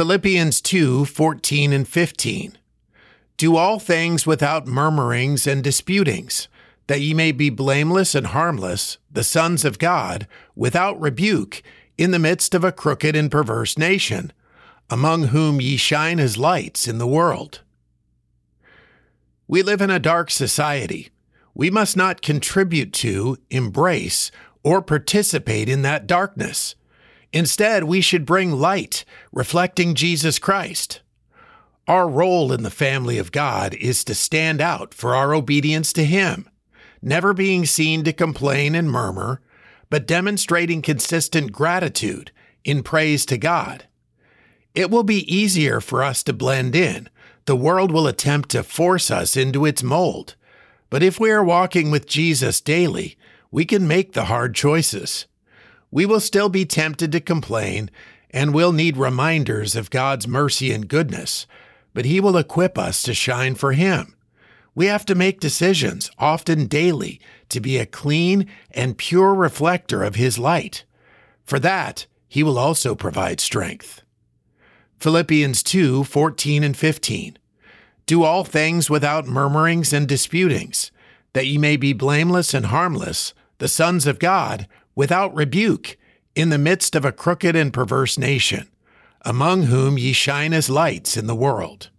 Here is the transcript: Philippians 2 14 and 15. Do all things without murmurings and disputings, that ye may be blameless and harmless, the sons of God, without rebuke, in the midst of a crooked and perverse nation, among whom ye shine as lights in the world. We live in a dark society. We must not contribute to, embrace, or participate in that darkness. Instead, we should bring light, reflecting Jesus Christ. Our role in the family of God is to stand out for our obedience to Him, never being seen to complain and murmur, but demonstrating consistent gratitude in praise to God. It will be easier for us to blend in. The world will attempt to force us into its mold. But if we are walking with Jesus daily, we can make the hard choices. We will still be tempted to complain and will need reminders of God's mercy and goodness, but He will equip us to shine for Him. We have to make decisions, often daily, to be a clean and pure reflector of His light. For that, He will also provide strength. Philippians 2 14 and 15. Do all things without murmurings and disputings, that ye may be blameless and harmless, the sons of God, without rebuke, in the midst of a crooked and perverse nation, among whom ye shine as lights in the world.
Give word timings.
Philippians 0.00 0.62
2 0.62 1.04
14 1.04 1.74
and 1.74 1.86
15. 1.86 2.56
Do 3.36 3.56
all 3.56 3.78
things 3.78 4.26
without 4.26 4.66
murmurings 4.66 5.46
and 5.46 5.62
disputings, 5.62 6.48
that 6.86 7.02
ye 7.02 7.12
may 7.12 7.32
be 7.32 7.50
blameless 7.50 8.14
and 8.14 8.28
harmless, 8.28 8.96
the 9.12 9.22
sons 9.22 9.62
of 9.62 9.78
God, 9.78 10.26
without 10.56 10.98
rebuke, 10.98 11.62
in 11.98 12.12
the 12.12 12.18
midst 12.18 12.54
of 12.54 12.64
a 12.64 12.72
crooked 12.72 13.14
and 13.14 13.30
perverse 13.30 13.76
nation, 13.76 14.32
among 14.88 15.24
whom 15.24 15.60
ye 15.60 15.76
shine 15.76 16.18
as 16.18 16.38
lights 16.38 16.88
in 16.88 16.96
the 16.96 17.06
world. 17.06 17.60
We 19.46 19.62
live 19.62 19.82
in 19.82 19.90
a 19.90 19.98
dark 19.98 20.30
society. 20.30 21.10
We 21.54 21.68
must 21.68 21.94
not 21.94 22.22
contribute 22.22 22.94
to, 22.94 23.36
embrace, 23.50 24.30
or 24.62 24.80
participate 24.80 25.68
in 25.68 25.82
that 25.82 26.06
darkness. 26.06 26.74
Instead, 27.32 27.84
we 27.84 28.00
should 28.00 28.26
bring 28.26 28.52
light, 28.52 29.04
reflecting 29.32 29.94
Jesus 29.94 30.38
Christ. 30.38 31.00
Our 31.86 32.08
role 32.08 32.52
in 32.52 32.62
the 32.62 32.70
family 32.70 33.18
of 33.18 33.32
God 33.32 33.74
is 33.74 34.04
to 34.04 34.14
stand 34.14 34.60
out 34.60 34.94
for 34.94 35.14
our 35.14 35.34
obedience 35.34 35.92
to 35.94 36.04
Him, 36.04 36.48
never 37.02 37.32
being 37.32 37.66
seen 37.66 38.04
to 38.04 38.12
complain 38.12 38.74
and 38.74 38.90
murmur, 38.90 39.40
but 39.88 40.06
demonstrating 40.06 40.82
consistent 40.82 41.52
gratitude 41.52 42.30
in 42.64 42.82
praise 42.82 43.26
to 43.26 43.38
God. 43.38 43.86
It 44.74 44.90
will 44.90 45.02
be 45.02 45.32
easier 45.32 45.80
for 45.80 46.02
us 46.02 46.22
to 46.24 46.32
blend 46.32 46.76
in. 46.76 47.08
The 47.46 47.56
world 47.56 47.90
will 47.90 48.06
attempt 48.06 48.50
to 48.50 48.62
force 48.62 49.10
us 49.10 49.36
into 49.36 49.66
its 49.66 49.82
mold. 49.82 50.36
But 50.90 51.02
if 51.02 51.18
we 51.18 51.30
are 51.30 51.42
walking 51.42 51.90
with 51.90 52.06
Jesus 52.06 52.60
daily, 52.60 53.16
we 53.50 53.64
can 53.64 53.88
make 53.88 54.12
the 54.12 54.26
hard 54.26 54.54
choices. 54.54 55.26
We 55.90 56.06
will 56.06 56.20
still 56.20 56.48
be 56.48 56.64
tempted 56.64 57.12
to 57.12 57.20
complain 57.20 57.90
and 58.30 58.54
will 58.54 58.72
need 58.72 58.96
reminders 58.96 59.74
of 59.74 59.90
God's 59.90 60.28
mercy 60.28 60.72
and 60.72 60.88
goodness, 60.88 61.46
but 61.92 62.04
He 62.04 62.20
will 62.20 62.36
equip 62.36 62.78
us 62.78 63.02
to 63.02 63.14
shine 63.14 63.54
for 63.56 63.72
Him. 63.72 64.14
We 64.74 64.86
have 64.86 65.04
to 65.06 65.16
make 65.16 65.40
decisions, 65.40 66.10
often 66.18 66.66
daily, 66.66 67.20
to 67.48 67.60
be 67.60 67.76
a 67.78 67.86
clean 67.86 68.46
and 68.70 68.96
pure 68.96 69.34
reflector 69.34 70.04
of 70.04 70.14
His 70.14 70.38
light. 70.38 70.84
For 71.44 71.58
that, 71.58 72.06
He 72.28 72.42
will 72.42 72.58
also 72.58 72.94
provide 72.94 73.40
strength. 73.40 74.02
Philippians 75.00 75.62
2 75.62 76.04
14 76.04 76.62
and 76.62 76.76
15. 76.76 77.38
Do 78.06 78.22
all 78.22 78.44
things 78.44 78.88
without 78.88 79.26
murmurings 79.26 79.92
and 79.92 80.06
disputings, 80.06 80.92
that 81.32 81.46
ye 81.46 81.58
may 81.58 81.76
be 81.76 81.92
blameless 81.92 82.54
and 82.54 82.66
harmless, 82.66 83.34
the 83.58 83.68
sons 83.68 84.06
of 84.06 84.18
God, 84.18 84.66
without 84.94 85.34
rebuke, 85.34 85.96
in 86.34 86.50
the 86.50 86.58
midst 86.58 86.94
of 86.94 87.04
a 87.04 87.12
crooked 87.12 87.56
and 87.56 87.72
perverse 87.72 88.16
nation, 88.16 88.68
among 89.22 89.64
whom 89.64 89.98
ye 89.98 90.12
shine 90.12 90.52
as 90.52 90.70
lights 90.70 91.16
in 91.16 91.26
the 91.26 91.34
world. 91.34 91.90